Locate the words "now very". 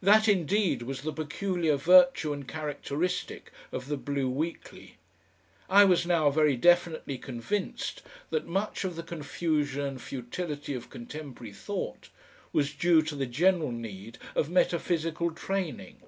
6.06-6.54